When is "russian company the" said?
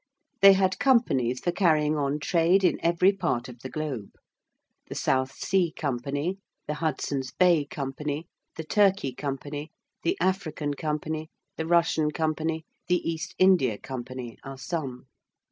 11.67-13.07